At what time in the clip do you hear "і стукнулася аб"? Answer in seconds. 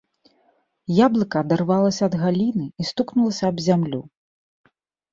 2.71-3.65